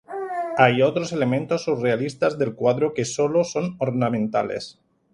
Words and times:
Hay 0.57 0.81
otros 0.81 1.11
elementos 1.11 1.65
surrealistas 1.65 2.39
del 2.39 2.55
cuadro 2.55 2.95
que 2.95 3.05
sólo 3.05 3.43
son 3.43 3.75
ornamentales. 3.77 4.79